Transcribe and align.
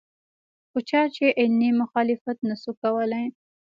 خو 0.69 0.77
چا 0.89 1.01
علني 1.39 1.69
مخالفت 1.81 2.37
نشو 2.49 2.71
کولې 2.81 3.23